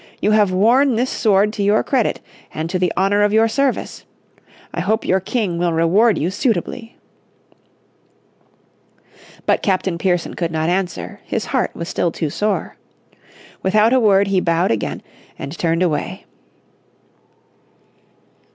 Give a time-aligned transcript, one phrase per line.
[0.19, 4.03] You have worn this sword to your credit, and to the honour of your service.
[4.73, 6.97] I hope your King will reward you suitably."
[9.45, 12.77] But Captain Pearson could not answer, his heart was still too sore.
[13.61, 15.03] Without a word he bowed again
[15.37, 16.25] and turned away.